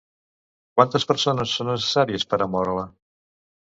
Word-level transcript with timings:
Quantes 0.79 1.05
persones 1.13 1.55
són 1.59 1.71
necessàries 1.73 2.29
per 2.35 2.43
a 2.49 2.53
moure-la? 2.57 2.93